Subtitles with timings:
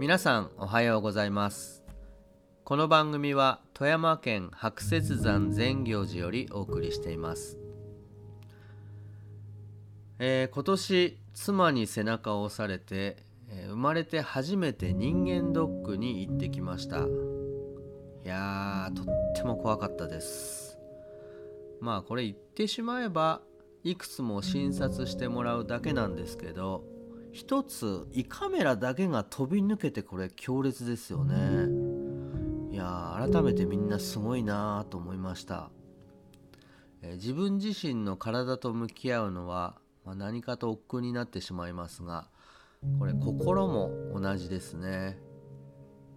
[0.00, 1.82] 皆さんおはようございます。
[2.62, 7.58] この番組は富山県白雪山善行寺よりお送りしています、
[10.20, 13.16] えー今年妻に背中を押されて、
[13.50, 16.98] え生まれて初めて人間ドックに行ってきました。
[16.98, 17.00] い
[18.22, 19.04] やーとっ
[19.34, 20.78] ても怖かったです。
[21.80, 23.40] まあこれ言ってしまえば
[23.82, 26.84] いくつも診察してもらうだけなんですけど
[27.32, 31.88] 一つ胃カメラだけが飛び抜けてこれ強烈ですよね。
[32.70, 35.70] いや改めてみんなすごいなと思いました、
[37.02, 42.28] えー自分自身の体と向き合うのは、まあ何かと億劫になってしまいますが
[42.98, 45.18] これ心も同じですね、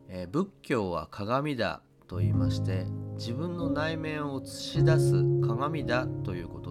[0.07, 2.85] えー仏教は鏡だと言いまして
[3.15, 6.70] 自分の内面を映し出す鏡だということ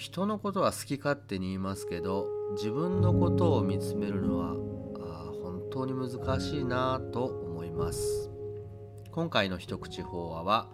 [0.00, 4.52] 人のことは好き勝手に言いますけど自分のことを見つめるのは
[4.98, 8.30] あ本当に難しいなと思います。
[9.10, 10.70] 今回の一口法話は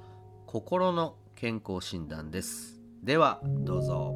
[0.46, 2.80] 心の健康診断です。
[3.02, 4.14] ではどうぞ。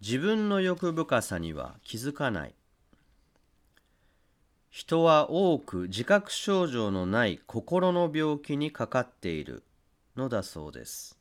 [0.00, 2.54] 自分の欲深さには気づかない。
[4.74, 9.62] 人は多く自覚症状のない心の病気にかかっている
[10.16, 11.16] のだそうです。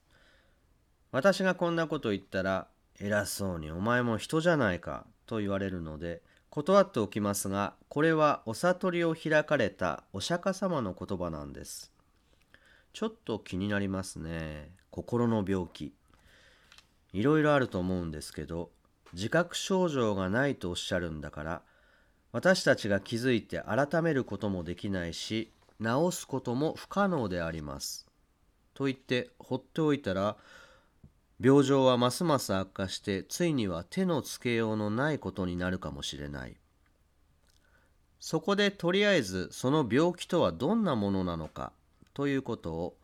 [1.12, 2.68] 私がこんなこと言ったら
[3.00, 11.92] 偉そうにお前も人じゃないかと言われるので断っておきますがこれはお悟りを開かれたお釈迦様の言葉なんです。
[12.92, 15.94] ちょっと気になりますね心の病気。
[17.12, 18.72] いろいろあると思うんですけど
[19.14, 21.62] 自覚症状がないとおっしゃるんだから
[22.34, 28.08] 私たちが気づいて改めることもできないし治すことも不可能であります。
[28.74, 30.36] と言って放っておいたら
[31.40, 36.56] 病状はますます悪化してついには手のつけようのないことになるかもしれない。
[38.20, 41.72] そこでとりあえずその病気とはどんなものなのか
[42.16, 42.98] ということを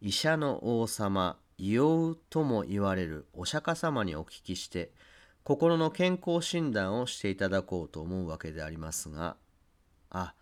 [0.00, 4.90] 医者の王様イオウとも言われるお釈迦様にお聞きして
[5.46, 9.36] 心の健康診断をしていただこうと思うわけでありますが。
[10.10, 10.34] あ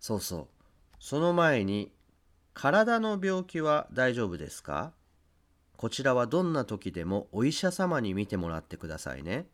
[0.00, 0.46] そうそう。
[0.98, 1.92] その前に
[2.54, 4.94] 体の病気は大丈夫ですか？
[5.76, 9.48] こちらはどんな時でもお医者様に見てもらってくださいね。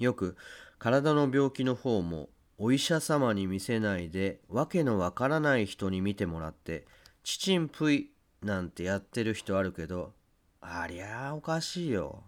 [0.00, 0.36] よく
[0.80, 2.28] 体の病気の方も
[2.58, 6.84] お医者様に見せないでわけのわからない人に見てもらって
[7.22, 8.10] ちちんぷい
[8.42, 10.14] なんてやってる人あるけど
[10.60, 12.24] ありゃあおかしいよ。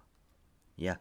[0.79, 1.01] いや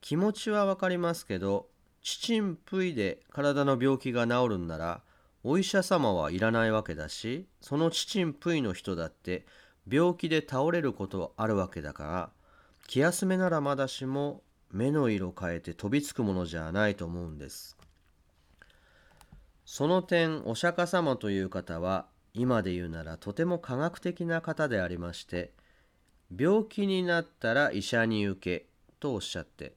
[0.00, 1.66] 気持ちはわかりますけど
[2.02, 5.00] ちちんぷいで体の病気が治るんなら
[5.44, 9.46] お医者様はいらないわけだしそのちちんぷいの人だって
[9.90, 12.30] 病気で倒れることあるわけだから
[12.86, 17.76] 気休めならまだしも目の色変えて飛びつくものじゃないと思うんです。
[19.64, 25.52] その点お釈迦様という方は今で言うならとても科学的な方でありまして
[26.36, 28.66] 病気になったら医者に行け
[29.02, 29.74] とおっしゃって。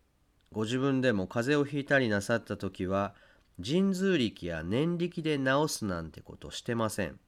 [0.52, 3.16] ご自分でも風邪をひいたりなさった時は
[3.66, 7.20] 神通力や念力で治すなんてことしてません。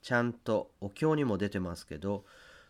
[0.00, 2.24] ちゃんとお経にも出てますけど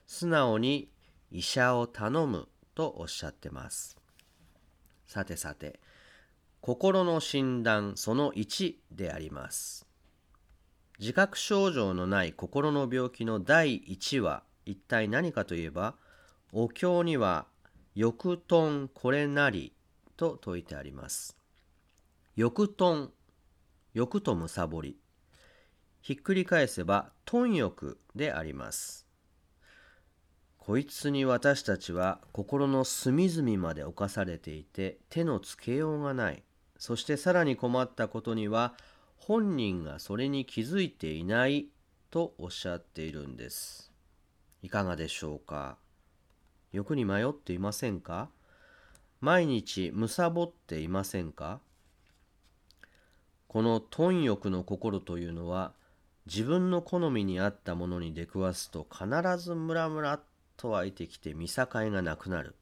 [0.07, 0.91] 素直に
[1.31, 3.97] 医者を頼むとおっしゃってます。
[5.07, 5.79] さてさて
[6.61, 9.87] 心の診断その1であります。
[10.99, 15.95] 自覚症状のない心の病気の第1は一体何かといえば
[16.53, 17.47] お経には
[17.97, 19.73] 「欲頓これなり」
[20.19, 21.35] と説いてあります。
[22.37, 23.11] 欲頓
[23.95, 24.99] 欲とむさぼり。
[26.03, 29.07] ひっくり返せば貪欲であります。
[30.59, 36.43] こいつに私たちは心の隅々まで侵されていて手のつけようがない。
[36.77, 38.75] そしてさらに困ったことには
[39.17, 41.69] 本人がそれに気づいていない
[42.11, 43.91] とおっしゃっているんです。
[44.63, 45.79] いかがでしょうか？
[46.73, 48.29] 欲に迷っていませんか？
[49.21, 51.61] 毎日むさぼっていませんか？
[53.49, 55.73] この貪欲の心というのは
[56.27, 59.07] 自分の好みに合ったものに出くわすと必
[59.39, 60.21] ずムラムラ
[60.57, 62.55] と湧いてきて見境がなくなる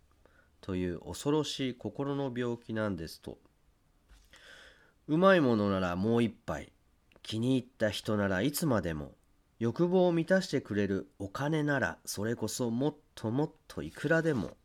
[0.60, 3.38] という恐ろしい心の病気なんですと。
[5.08, 6.72] うまいものならもう一杯
[7.22, 9.12] 気に入った人ならいつまでも
[9.64, 14.58] 欲望を満たしてくれるお金ならそれこそもっともっといくらでも。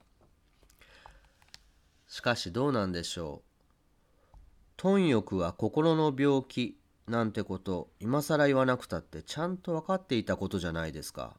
[2.09, 4.35] しかしどうなんでしょう。
[4.75, 11.37] 貪欲は心の病気なんてこと今更言わなくたってちゃんと分かっていたことじゃないですか。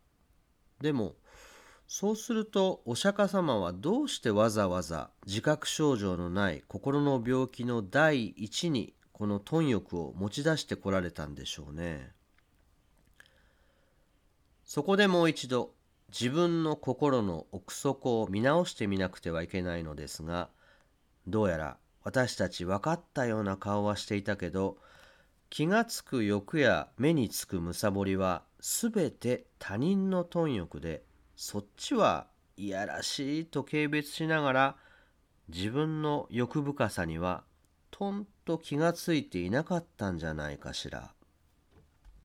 [0.80, 1.16] でも
[1.86, 12.14] そうするとお釈迦様はどうしてわざわざ自覚症状のない心の病気の第一にこの貪欲を持ち出してこられたんでしょうね。
[14.70, 15.72] そこでもう一度
[16.10, 20.48] 自分の心の奥底を見直してみなくてはいけないのですが
[21.26, 24.76] どうやら私たち分かったような顔はしていたけど
[25.48, 31.02] 気がつく欲や目につくむさぼりはすべて他人の貪欲で
[31.34, 34.76] そっちはいやらしいと軽蔑しながら
[35.48, 37.42] 自分の欲深さには
[37.90, 41.10] とんと気がついていなかったんじゃないかしら。